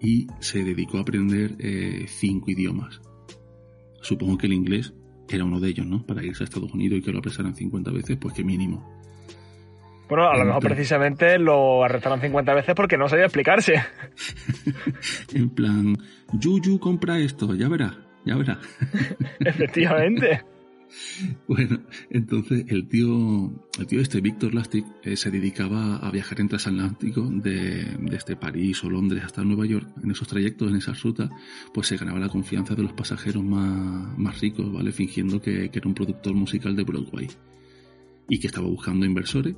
[0.00, 3.02] y se dedicó a aprender eh, cinco idiomas.
[4.00, 4.94] Supongo que el inglés
[5.28, 6.06] era uno de ellos, ¿no?
[6.06, 9.01] Para irse a Estados Unidos y que lo apresaran 50 veces, pues que mínimo.
[10.08, 13.74] Bueno, a lo mejor precisamente lo arrestaron 50 veces porque no sabía explicarse.
[15.34, 15.96] en plan,
[16.32, 18.58] Yuyu compra esto, ya verá, ya verá.
[19.40, 20.42] Efectivamente.
[21.48, 26.48] Bueno, entonces el tío, el tío este, Víctor Lastic, eh, se dedicaba a viajar en
[26.48, 29.88] transatlántico de, este París o Londres hasta Nueva York.
[30.02, 31.30] En esos trayectos, en esas rutas,
[31.72, 34.92] pues se ganaba la confianza de los pasajeros más, más ricos, ¿vale?
[34.92, 37.28] Fingiendo que, que era un productor musical de Broadway
[38.28, 39.56] y que estaba buscando inversores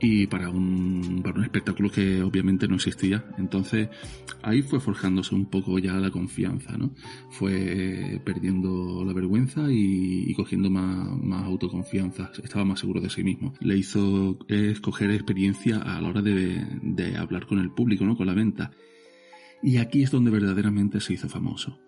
[0.00, 3.24] y para un, para un espectáculo que obviamente no existía.
[3.38, 3.88] Entonces
[4.42, 6.94] ahí fue forjándose un poco ya la confianza, ¿no?
[7.30, 13.54] Fue perdiendo la vergüenza y, cogiendo más, más, autoconfianza, estaba más seguro de sí mismo.
[13.60, 18.16] Le hizo escoger experiencia a la hora de, de hablar con el público, ¿no?
[18.16, 18.72] Con la venta.
[19.62, 21.78] Y aquí es donde verdaderamente se hizo famoso,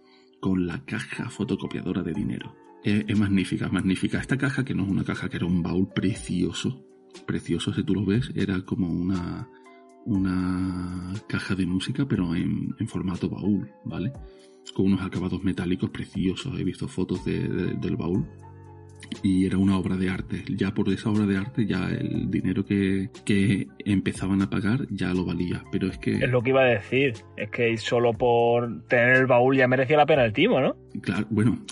[0.40, 2.56] con la caja fotocopiadora de dinero.
[2.82, 4.18] Es, es magnífica, magnífica.
[4.18, 6.87] Esta caja, que no es una caja, que era un baúl precioso,
[7.26, 9.48] precioso si tú lo ves, era como una,
[10.04, 14.12] una caja de música pero en, formato baúl, ¿vale?
[14.74, 18.26] Con unos acabados metálicos preciosos, he visto fotos del baúl
[19.22, 20.44] y era una obra de arte.
[20.48, 25.12] Ya por esa obra de arte ya el dinero que, que, empezaban a pagar ya
[25.12, 25.62] lo valía.
[25.72, 26.12] Pero es que...
[26.16, 27.14] Es lo que iba a decir.
[27.36, 30.76] Es que solo por tener el baúl ya merecía la pena el timo, ¿no?
[31.00, 31.64] Claro, bueno,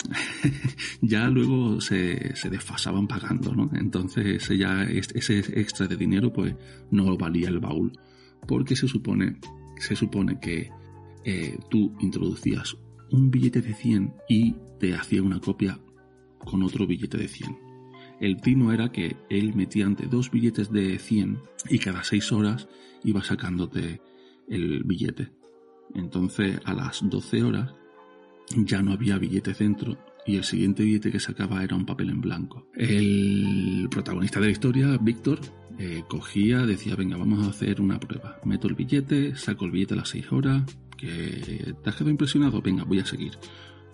[1.00, 3.70] ya luego se, se, desfasaban pagando, ¿no?
[3.74, 6.54] Entonces ese, ya, ese extra de dinero pues
[6.90, 7.92] no valía el baúl.
[8.46, 9.36] Porque se supone,
[9.78, 10.70] se supone que
[11.24, 12.76] eh, tú introducías
[13.10, 15.78] un billete de 100 y te hacía una copia
[16.46, 17.58] con otro billete de 100.
[18.20, 22.68] El timo era que él metía ante dos billetes de 100 y cada seis horas
[23.04, 24.00] iba sacándote
[24.48, 25.32] el billete.
[25.94, 27.74] Entonces a las 12 horas
[28.56, 32.22] ya no había billete centro y el siguiente billete que sacaba era un papel en
[32.22, 32.68] blanco.
[32.74, 35.40] El protagonista de la historia, Víctor,
[35.78, 38.40] eh, cogía, decía, venga, vamos a hacer una prueba.
[38.44, 40.62] Meto el billete, saco el billete a las 6 horas,
[40.96, 43.32] que te has quedado impresionado, venga, voy a seguir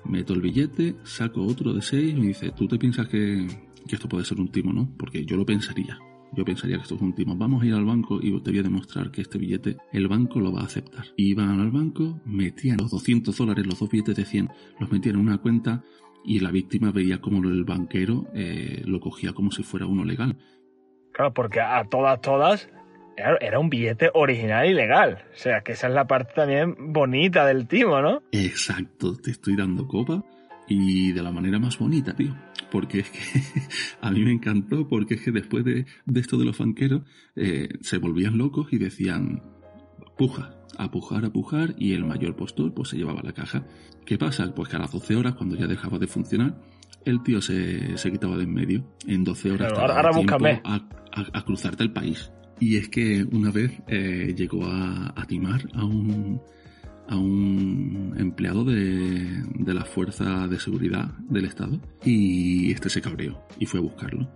[0.04, 3.46] meto el billete, saco otro de 6 y me dice, ¿tú te piensas que,
[3.88, 4.88] esto puede ser un timo, no?
[4.96, 5.98] Porque yo lo pensaría.
[6.34, 7.36] Yo pensaría que esto es un timo.
[7.36, 10.40] Vamos a ir al banco y te voy a demostrar que este billete el banco
[10.40, 11.04] lo va a aceptar.
[11.16, 14.48] Iban al banco, metían los 200 dólares, los dos billetes de 100,
[14.80, 15.84] los metían en una cuenta
[16.24, 20.38] y la víctima veía como el banquero eh, lo cogía como si fuera uno legal.
[21.12, 22.70] Claro, porque a todas, todas
[23.16, 25.24] era un billete original y legal.
[25.34, 28.22] O sea, que esa es la parte también bonita del timo, ¿no?
[28.32, 30.24] Exacto, te estoy dando copa
[30.68, 32.34] y de la manera más bonita, tío.
[32.70, 33.18] Porque es que
[34.00, 37.02] a mí me encantó, porque es que después de, esto de los fanqueros
[37.36, 39.42] eh, se volvían locos y decían,
[40.16, 43.64] puja, a pujar, a pujar, y el mayor postor pues se llevaba la caja.
[44.06, 44.54] ¿Qué pasa?
[44.54, 46.54] Pues que a las 12 horas, cuando ya dejaba de funcionar,
[47.04, 48.84] el tío se, se quitaba de en medio.
[49.06, 50.60] En 12 horas Claro, ahora- ahora búscame.
[50.64, 52.32] a, a- a cruzarte el país.
[52.62, 56.40] Y es que una vez eh, llegó a, a timar a un,
[57.08, 63.42] a un empleado de, de la Fuerza de Seguridad del Estado y este se cabreó
[63.58, 64.30] y fue a buscarlo.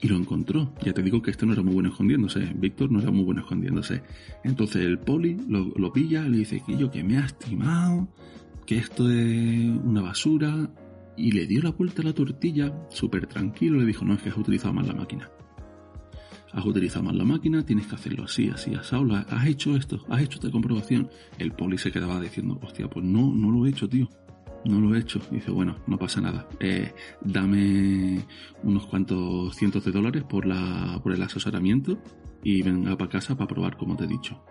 [0.00, 0.74] Y lo encontró.
[0.84, 2.52] Ya te digo que este no era muy bueno escondiéndose.
[2.54, 4.00] Víctor no era muy bueno escondiéndose.
[4.44, 8.06] Entonces el poli lo, lo pilla, le dice que yo que me has timado,
[8.64, 10.70] que esto es una basura.
[11.16, 14.28] Y le dio la vuelta a la tortilla, súper tranquilo, le dijo, no, es que
[14.28, 15.28] has utilizado mal la máquina.
[16.56, 18.96] Has utilizado mal la máquina, tienes que hacerlo así, así, así.
[19.28, 21.10] Has hecho esto, has hecho esta comprobación.
[21.38, 24.08] El poli se quedaba diciendo, hostia, pues no, no lo he hecho, tío.
[24.64, 25.20] No lo he hecho.
[25.30, 26.48] Y dice, bueno, no pasa nada.
[26.58, 28.24] Eh, dame
[28.62, 31.98] unos cuantos cientos de dólares por, la, por el asesoramiento
[32.42, 34.42] y venga para casa para probar como te he dicho.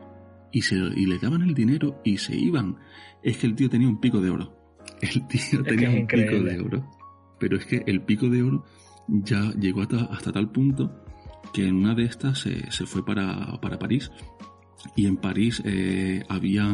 [0.52, 2.78] Y, se, y le daban el dinero y se iban.
[3.24, 4.56] Es que el tío tenía un pico de oro.
[5.02, 6.86] El tío tenía un pico de oro.
[7.40, 8.64] Pero es que el pico de oro
[9.08, 11.05] ya llegó hasta, hasta tal punto
[11.56, 14.12] que en una de estas se, se fue para, para París
[14.96, 16.66] y en París eh, había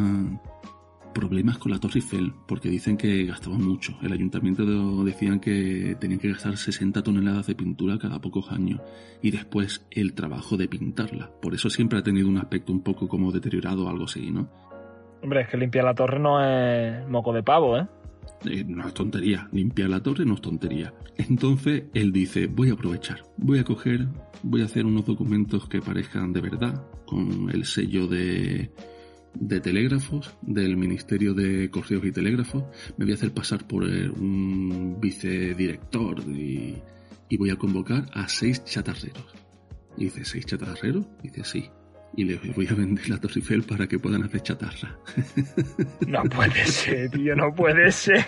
[1.14, 3.96] problemas con la Torre Eiffel porque dicen que gastaban mucho.
[4.02, 8.80] El ayuntamiento de- decían que tenían que gastar 60 toneladas de pintura cada pocos años
[9.22, 11.30] y después el trabajo de pintarla.
[11.40, 14.48] Por eso siempre ha tenido un aspecto un poco como deteriorado o algo así, ¿no?
[15.22, 17.86] Hombre, es que limpiar la torre no es moco de pavo, ¿eh?
[18.44, 20.92] Eh, no es tontería, limpiar la torre no es tontería.
[21.16, 24.08] Entonces él dice, voy a aprovechar, voy a coger,
[24.42, 28.70] voy a hacer unos documentos que parezcan de verdad, con el sello de,
[29.34, 32.64] de telégrafos, del Ministerio de Correos y Telégrafos,
[32.96, 36.82] me voy a hacer pasar por eh, un vicedirector y,
[37.38, 39.24] voy a convocar a seis chatarreros.
[39.96, 41.06] Dice, ¿seis chatarreros?
[41.22, 41.70] Dice, sí.
[42.14, 44.98] Y les voy a vender la Torre Eiffel para que puedan hacer chatarra.
[46.06, 48.26] No puede ser, tío, no puede ser.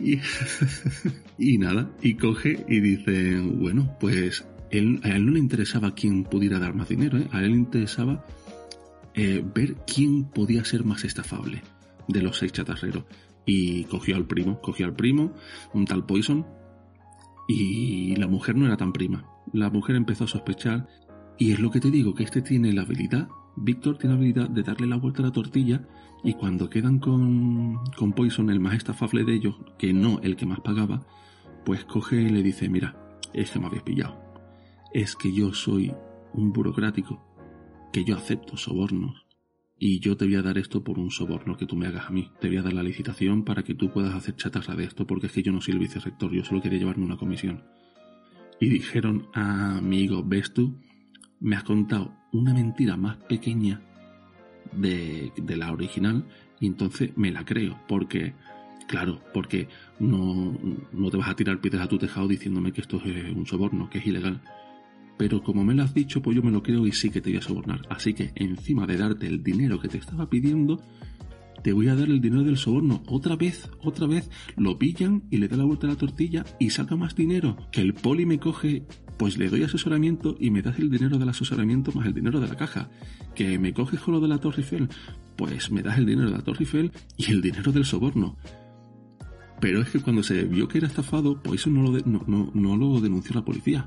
[0.00, 0.20] Y,
[1.38, 6.24] y nada, y coge y dice, bueno, pues él, a él no le interesaba quién
[6.24, 7.28] pudiera dar más dinero, ¿eh?
[7.32, 8.24] a él le interesaba
[9.14, 11.62] eh, ver quién podía ser más estafable
[12.06, 13.04] de los seis chatarreros.
[13.44, 15.32] Y cogió al primo, cogió al primo,
[15.72, 16.46] un tal Poison,
[17.48, 19.24] y la mujer no era tan prima.
[19.54, 20.86] La mujer empezó a sospechar,
[21.38, 24.50] y es lo que te digo, que este tiene la habilidad, Víctor tiene la habilidad
[24.50, 25.86] de darle la vuelta a la tortilla
[26.24, 30.46] y cuando quedan con, con Poison, el más estafable de ellos, que no el que
[30.46, 31.06] más pagaba,
[31.64, 34.20] pues coge y le dice, mira, es que me habéis pillado.
[34.92, 35.92] Es que yo soy
[36.32, 37.22] un burocrático,
[37.92, 39.26] que yo acepto sobornos.
[39.80, 42.10] Y yo te voy a dar esto por un soborno que tú me hagas a
[42.10, 42.32] mí.
[42.40, 45.28] Te voy a dar la licitación para que tú puedas hacer chatarra de esto, porque
[45.28, 47.62] es que yo no soy el vicerrector, yo solo quería llevarme una comisión.
[48.60, 50.80] Y dijeron, amigo, ¿ves tú?
[51.40, 53.80] Me has contado una mentira más pequeña
[54.72, 56.24] de, la original
[56.60, 58.34] y entonces me la creo porque
[58.86, 60.58] claro porque no,
[60.92, 63.88] no te vas a tirar piedras a tu tejado diciéndome que esto es un soborno
[63.88, 64.42] que es ilegal
[65.16, 67.30] pero como me lo has dicho pues yo me lo creo y sí que te
[67.30, 70.82] voy a sobornar así que encima de darte el dinero que te estaba pidiendo
[71.62, 75.38] te voy a dar el dinero del soborno otra vez, otra vez, lo pillan y
[75.38, 77.56] le da la vuelta a la tortilla y saca más dinero.
[77.72, 78.84] Que el poli me coge,
[79.18, 82.48] pues le doy asesoramiento y me das el dinero del asesoramiento más el dinero de
[82.48, 82.88] la caja.
[83.34, 84.88] Que me coges con lo de la Torre Eiffel,
[85.36, 88.36] pues me das el dinero de la Torre Eiffel y el dinero del soborno.
[89.60, 92.00] Pero es que cuando se vio que era estafado, pues eso no lo,
[92.54, 93.86] no lo denunció la policía.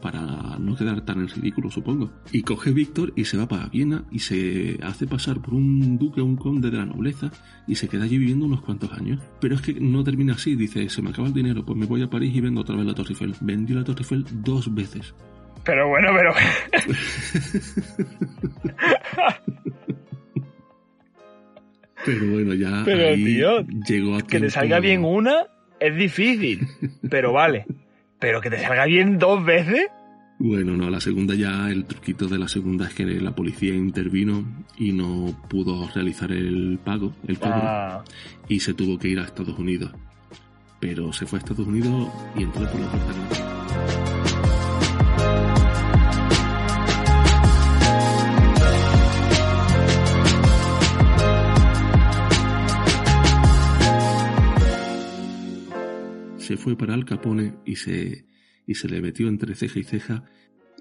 [0.00, 2.10] Para no quedar tan en ridículo, supongo.
[2.32, 6.20] Y coge Víctor y se va para Viena y se hace pasar por un duque
[6.20, 7.30] o un conde de la nobleza
[7.66, 9.20] y se queda allí viviendo unos cuantos años.
[9.40, 12.02] Pero es que no termina así, dice, se me acaba el dinero, pues me voy
[12.02, 13.34] a París y vendo otra vez la Torre Eiffel.
[13.40, 15.14] Vendió la Torre Eiffel dos veces.
[15.64, 16.34] Pero bueno, pero.
[22.06, 25.46] Pero bueno, ya Pero, ahí tío, llegó a que te salga bien una
[25.80, 26.66] es difícil,
[27.10, 27.66] pero vale.
[28.18, 29.86] Pero que te salga bien dos veces.
[30.38, 34.44] Bueno, no, la segunda ya, el truquito de la segunda es que la policía intervino
[34.76, 38.04] y no pudo realizar el pago, el cobro, Ah,
[38.48, 39.92] y se tuvo que ir a Estados Unidos.
[40.80, 44.33] Pero se fue a Estados Unidos y entró por la puerta
[56.44, 58.26] Se fue para Al Capone y se,
[58.66, 60.24] y se le metió entre ceja y ceja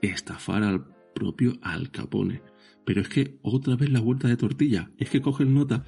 [0.02, 0.84] estafar al
[1.16, 2.42] propio Al Capone.
[2.86, 4.92] Pero es que otra vez la vuelta de tortilla.
[4.98, 5.86] Es que coge el nota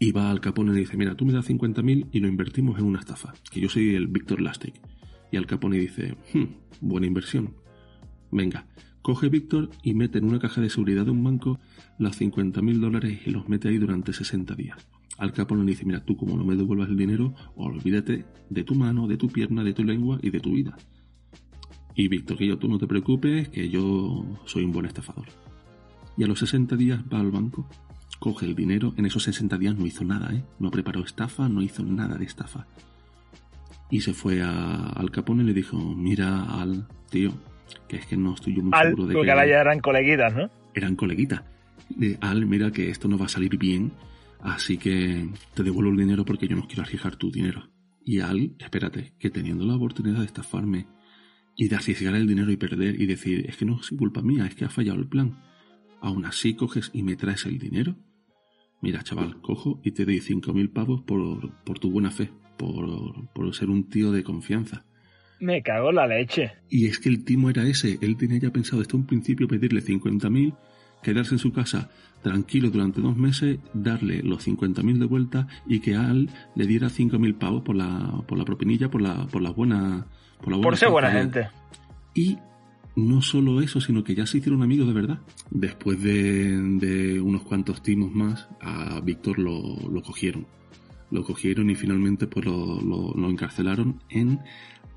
[0.00, 2.80] y va al Capone y le dice, mira, tú me das 50.000 y lo invertimos
[2.80, 4.74] en una estafa, que yo soy el Víctor Lastic.
[5.30, 7.54] Y al Capone dice, "Hmm, buena inversión.
[8.32, 8.66] Venga,
[9.02, 11.60] coge Víctor y mete en una caja de seguridad de un banco
[12.00, 14.84] los 50.000 dólares y los mete ahí durante 60 días.
[15.18, 18.74] Al Capone le dice, mira, tú como no me devuelvas el dinero, olvídate de tu
[18.74, 20.76] mano, de tu pierna, de tu lengua y de tu vida.
[21.94, 25.26] Y Víctor, que yo tú no te preocupes, que yo soy un buen estafador.
[26.16, 27.68] Y a los 60 días va al banco,
[28.18, 30.42] coge el dinero, en esos 60 días no hizo nada, ¿eh?
[30.58, 32.66] No preparó estafa, no hizo nada de estafa.
[33.90, 37.32] Y se fue a, al Capone y le dijo, mira al tío,
[37.88, 39.32] que es que no estoy yo muy seguro de porque que...
[39.32, 40.50] ahora ya eran coleguitas, ¿no?
[40.74, 41.42] Eran coleguitas.
[41.88, 43.92] De, al, mira que esto no va a salir bien,
[44.42, 47.70] así que te devuelvo el dinero porque yo no quiero arriesgar tu dinero.
[48.04, 50.86] Y Al, espérate, que teniendo la oportunidad de estafarme
[51.56, 54.46] y de arriesgar el dinero y perder y decir, es que no es culpa mía,
[54.46, 55.42] es que ha fallado el plan,
[56.00, 57.96] aún así coges y me traes el dinero.
[58.80, 63.30] Mira, chaval, cojo y te doy cinco mil pavos por, por tu buena fe, por,
[63.32, 64.86] por ser un tío de confianza.
[65.40, 66.52] Me cago en la leche.
[66.68, 67.98] Y es que el timo era ese.
[68.02, 70.54] Él tenía ya pensado desde un principio pedirle 50.000,
[71.02, 71.90] quedarse en su casa
[72.22, 77.38] tranquilo durante dos meses, darle los 50.000 de vuelta y que Al le diera 5.000
[77.38, 80.06] pavos por la, por la propinilla, por la, por la buena...
[80.38, 81.48] Por, la buena Por ser buena gente.
[82.14, 82.36] Y
[82.96, 85.20] no solo eso, sino que ya se hicieron amigos de verdad.
[85.50, 90.46] Después de, de unos cuantos timos más, a Víctor lo, lo cogieron.
[91.10, 94.40] Lo cogieron y finalmente pues lo, lo- lo encarcelaron en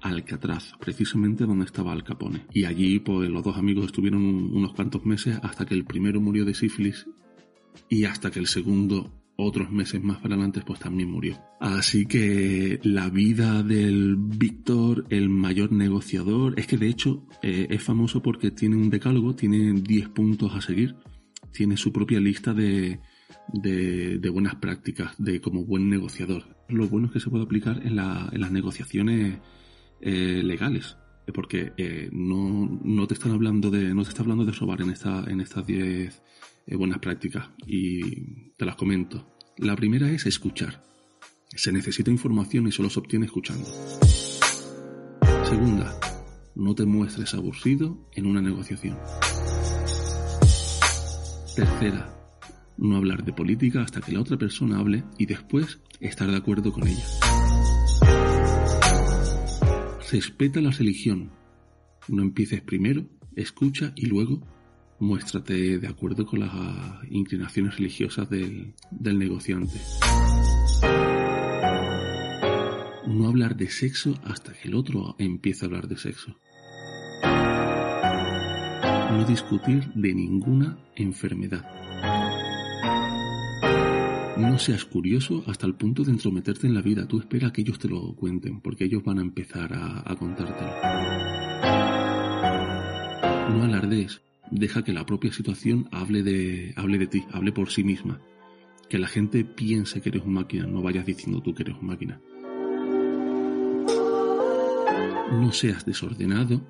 [0.03, 2.45] Alcatraz, precisamente donde estaba Al Capone.
[2.53, 6.19] Y allí pues los dos amigos estuvieron un- unos cuantos meses hasta que el primero
[6.21, 7.07] murió de sífilis
[7.89, 11.39] y hasta que el segundo otros meses más para adelante pues también murió.
[11.59, 17.81] Así que la vida del Víctor, el mayor negociador, es que de hecho eh, es
[17.81, 20.95] famoso porque tiene un decálogo, tiene 10 puntos a seguir,
[21.51, 22.99] tiene su propia lista de,
[24.31, 26.43] buenas prácticas, de como buen negociador.
[26.69, 29.37] Lo bueno es que se puede aplicar en las negociaciones
[30.03, 30.97] eh, legales.
[31.33, 33.93] Porque eh, no, no te están hablando de.
[33.93, 36.21] no te está hablando de robar en esta, en estas 10
[36.67, 37.49] eh, buenas prácticas.
[37.65, 39.25] Y te las comento.
[39.57, 40.83] La primera es escuchar.
[41.55, 43.65] Se necesita información y solo se obtiene escuchando.
[45.45, 45.97] Segunda,
[46.55, 48.97] no te muestres aburrido en una negociación.
[51.55, 52.13] Tercera,
[52.77, 56.73] no hablar de política hasta que la otra persona hable y después estar de acuerdo
[56.73, 57.05] con ella.
[60.11, 61.31] Respeta la religión.
[62.07, 64.41] No empieces primero, escucha y luego
[64.99, 66.51] muéstrate de acuerdo con las
[67.09, 69.79] inclinaciones religiosas del, del negociante.
[73.07, 76.37] No hablar de sexo hasta que el otro empiece a hablar de sexo.
[79.11, 81.82] No discutir de ninguna enfermedad.
[84.37, 87.07] No seas curioso hasta el punto de entrometerte en la vida.
[87.07, 90.71] Tú espera que ellos te lo cuenten, porque ellos van a empezar a, contártelo.
[93.55, 94.21] No alardees.
[94.49, 98.21] Deja que la propia situación hable de, hable de ti, hable por sí misma.
[98.89, 101.87] Que la gente piense que eres un máquina, no vayas diciendo tú que eres un
[101.87, 102.19] máquina.
[105.31, 106.61] No seas desordenado.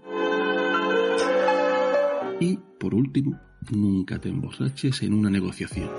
[2.42, 3.40] Y, por último,
[3.72, 5.90] nunca te emborraches en una negociación.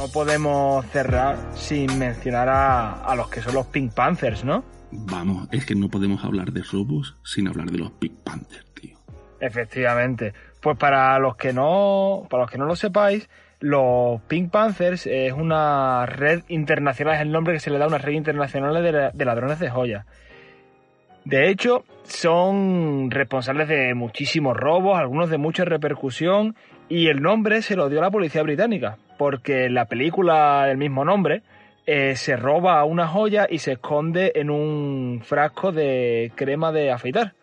[0.00, 4.64] No podemos cerrar sin mencionar a, a los que son los Pink Panthers, ¿no?
[4.90, 8.96] Vamos, es que no podemos hablar de robos sin hablar de los Big Panthers, tío.
[9.40, 10.32] Efectivamente.
[10.62, 13.28] Pues para los que no, para los que no lo sepáis,
[13.58, 17.88] los Pink Panthers es una red internacional, es el nombre que se le da a
[17.88, 20.06] una red internacional de, de ladrones de joyas.
[21.26, 26.56] De hecho, son responsables de muchísimos robos, algunos de mucha repercusión,
[26.88, 31.42] y el nombre se lo dio la policía británica, porque la película del mismo nombre
[31.84, 37.34] eh, se roba una joya y se esconde en un frasco de crema de afeitar.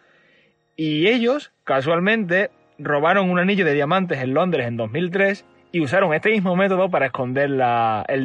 [0.76, 2.50] Y ellos, casualmente,
[2.80, 7.06] robaron un anillo de diamantes en Londres en 2003 y usaron este mismo método para
[7.06, 7.62] esconder el,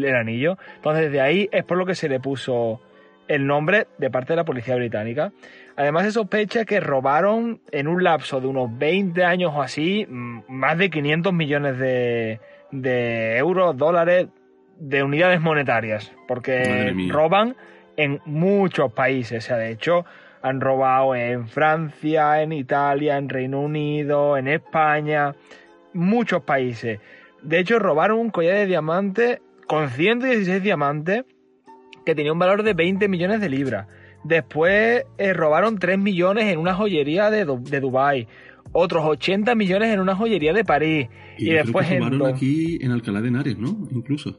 [0.04, 0.56] el anillo.
[0.76, 2.80] Entonces, de ahí es por lo que se le puso
[3.28, 5.30] el nombre de parte de la policía británica.
[5.76, 10.40] Además, se sospecha que robaron en un lapso de unos 20 años o así mm,
[10.48, 12.40] más de 500 millones de,
[12.72, 14.28] de euros, dólares,
[14.78, 16.12] de unidades monetarias.
[16.26, 16.62] Porque
[17.10, 17.56] roban
[17.96, 19.44] en muchos países.
[19.44, 20.04] O sea, de hecho,
[20.42, 25.34] han robado en Francia, en Italia, en Reino Unido, en España,
[25.92, 26.98] muchos países.
[27.42, 31.24] De hecho, robaron un collar de diamantes con 116 diamantes
[32.04, 33.86] que tenía un valor de 20 millones de libras.
[34.24, 38.26] Después eh, robaron 3 millones en una joyería de, Du- de Dubái.
[38.72, 41.08] Otros 80 millones en una joyería de París.
[41.38, 43.76] Y, Y, después que en aquí en Alcalá de Henares, ¿no?
[43.90, 44.38] Incluso.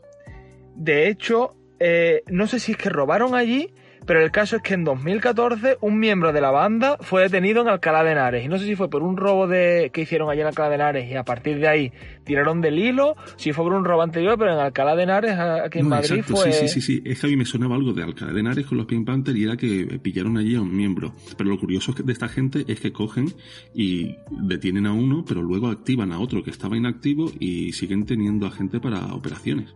[0.76, 3.70] De hecho, eh, no sé si es que robaron allí,
[4.06, 7.68] pero el caso es que en 2014 un miembro de la banda fue detenido en
[7.70, 8.46] Alcalá de Henares.
[8.46, 10.76] Y no sé si fue por un robo de, que hicieron allí en Alcalá de
[10.76, 11.92] Henares y a partir de ahí
[12.24, 15.80] tiraron del hilo, si fue por un robo anterior, pero en Alcalá de Henares, aquí
[15.80, 16.52] en Madrid, fue...
[16.52, 17.04] Sí, sí, sí, sí.
[17.06, 19.36] Es que a mí me sonaba algo de Alcalá de Henares con los Pink Panther
[19.36, 21.14] y era que pillaron allí a un miembro.
[21.38, 23.34] Pero lo curioso de esta gente es que cogen
[23.74, 28.48] y detienen a uno, pero luego activan a otro que estaba inactivo y siguen teniendo
[28.48, 29.76] a gente para operaciones.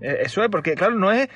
[0.00, 1.28] Eh, eso es, porque claro, no es,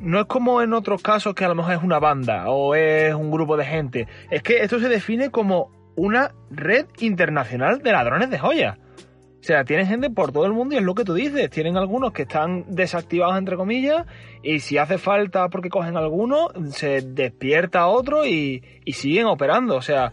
[0.00, 3.14] no es como en otros casos que a lo mejor es una banda o es
[3.14, 4.08] un grupo de gente.
[4.30, 8.78] Es que esto se define como una red internacional de ladrones de joyas.
[8.78, 11.50] O sea, tienen gente por todo el mundo y es lo que tú dices.
[11.50, 14.06] Tienen algunos que están desactivados, entre comillas,
[14.42, 19.76] y si hace falta porque cogen alguno, se despierta otro y, siguen operando.
[19.76, 20.12] O sea,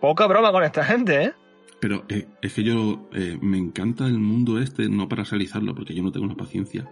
[0.00, 1.32] poca broma con esta gente, ¿eh?
[1.78, 5.94] Pero eh, es que yo eh, me encanta el mundo este, no para realizarlo, porque
[5.94, 6.88] yo no tengo la paciencia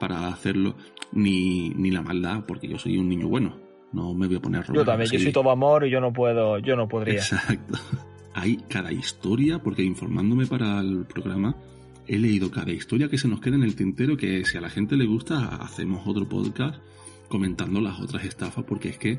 [0.00, 0.74] para hacerlo,
[1.12, 3.56] ni, ni la maldad, porque yo soy un niño bueno.
[3.92, 6.12] No me voy a poner a Yo también, yo soy todo amor y yo no
[6.12, 7.14] puedo, yo no podría.
[7.14, 7.78] Exacto.
[8.34, 11.56] Hay cada historia, porque informándome para el programa,
[12.06, 14.70] he leído cada historia que se nos queda en el tintero, que si a la
[14.70, 16.80] gente le gusta, hacemos otro podcast
[17.28, 19.18] comentando las otras estafas, porque es que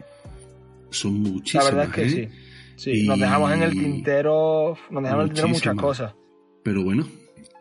[0.89, 1.65] son muchísimas.
[1.65, 2.29] La verdad es que ¿eh?
[2.29, 2.51] sí.
[2.75, 6.15] Sí, nos dejamos en el tintero, nos dejamos en el tintero muchas cosas.
[6.63, 7.05] Pero bueno,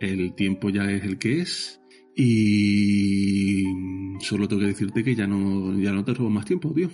[0.01, 1.80] el tiempo ya es el que es.
[2.23, 3.65] Y
[4.21, 6.91] solo tengo que decirte que ya no, ya no te robo más tiempo, tío.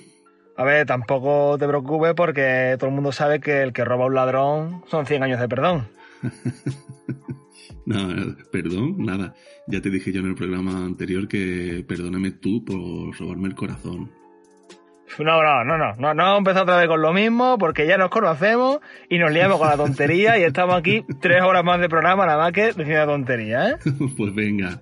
[0.56, 4.06] A ver, tampoco te preocupes porque todo el mundo sabe que el que roba a
[4.06, 5.88] un ladrón son 100 años de perdón.
[7.86, 9.34] no, perdón, nada.
[9.66, 14.12] Ya te dije yo en el programa anterior que perdóname tú por robarme el corazón.
[15.18, 18.10] No, no, no, no, no, no empezado otra vez con lo mismo porque ya nos
[18.10, 22.26] conocemos y nos liamos con la tontería y estamos aquí tres horas más de programa
[22.26, 23.76] nada más que diciendo tontería, ¿eh?
[24.16, 24.80] pues venga,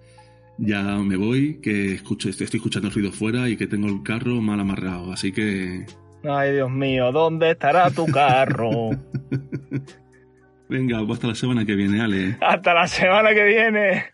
[0.58, 4.60] ya me voy, que escucho, estoy escuchando ruido fuera y que tengo el carro mal
[4.60, 5.86] amarrado, así que...
[6.24, 8.90] Ay, Dios mío, ¿dónde estará tu carro?
[10.68, 12.36] venga, hasta la semana que viene, Ale.
[12.40, 14.13] Hasta la semana que viene.